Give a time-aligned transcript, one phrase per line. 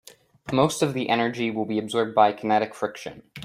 [0.51, 3.21] Most of the energy will be absorbed by kinetic friction.